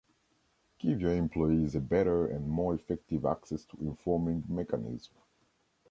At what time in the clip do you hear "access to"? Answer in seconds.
3.23-3.77